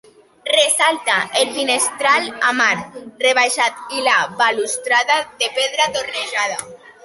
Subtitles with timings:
[0.51, 6.63] Ressalta el finestral amb arc rebaixat i la balustrada de pedra tornejada.